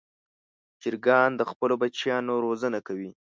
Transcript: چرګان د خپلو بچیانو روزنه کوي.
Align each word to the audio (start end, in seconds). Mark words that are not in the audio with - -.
چرګان 0.81 1.29
د 1.37 1.41
خپلو 1.51 1.73
بچیانو 1.81 2.33
روزنه 2.45 2.79
کوي. 2.87 3.09